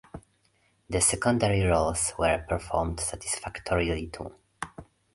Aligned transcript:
The 0.89 0.99
secondary 0.99 1.61
roles 1.61 2.13
were 2.17 2.43
performed 2.49 2.99
satisfactorily 2.99 4.07
too. 4.07 4.33